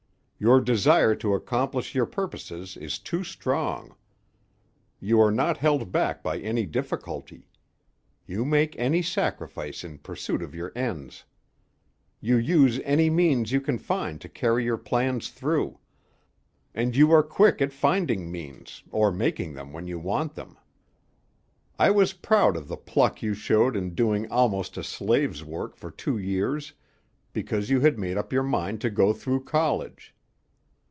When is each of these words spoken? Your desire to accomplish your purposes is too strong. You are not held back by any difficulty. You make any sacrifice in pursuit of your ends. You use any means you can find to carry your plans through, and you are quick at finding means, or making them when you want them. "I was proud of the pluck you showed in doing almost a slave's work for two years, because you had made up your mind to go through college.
Your 0.43 0.59
desire 0.59 1.13
to 1.17 1.35
accomplish 1.35 1.93
your 1.93 2.07
purposes 2.07 2.75
is 2.75 2.97
too 2.97 3.23
strong. 3.23 3.93
You 4.99 5.21
are 5.21 5.29
not 5.29 5.57
held 5.57 5.91
back 5.91 6.23
by 6.23 6.39
any 6.39 6.65
difficulty. 6.65 7.47
You 8.25 8.43
make 8.43 8.75
any 8.79 9.03
sacrifice 9.03 9.83
in 9.83 9.99
pursuit 9.99 10.41
of 10.41 10.55
your 10.55 10.71
ends. 10.75 11.25
You 12.21 12.37
use 12.37 12.81
any 12.85 13.07
means 13.07 13.51
you 13.51 13.61
can 13.61 13.77
find 13.77 14.19
to 14.19 14.27
carry 14.27 14.63
your 14.63 14.79
plans 14.79 15.29
through, 15.29 15.77
and 16.73 16.95
you 16.95 17.11
are 17.11 17.21
quick 17.21 17.61
at 17.61 17.71
finding 17.71 18.31
means, 18.31 18.81
or 18.89 19.11
making 19.11 19.53
them 19.53 19.71
when 19.71 19.85
you 19.85 19.99
want 19.99 20.33
them. 20.33 20.57
"I 21.77 21.91
was 21.91 22.13
proud 22.13 22.57
of 22.57 22.67
the 22.67 22.77
pluck 22.77 23.21
you 23.21 23.35
showed 23.35 23.75
in 23.75 23.93
doing 23.93 24.27
almost 24.31 24.75
a 24.75 24.83
slave's 24.83 25.43
work 25.43 25.75
for 25.75 25.91
two 25.91 26.17
years, 26.17 26.73
because 27.31 27.69
you 27.69 27.81
had 27.81 27.99
made 27.99 28.17
up 28.17 28.33
your 28.33 28.41
mind 28.41 28.81
to 28.81 28.89
go 28.89 29.13
through 29.13 29.43
college. 29.43 30.15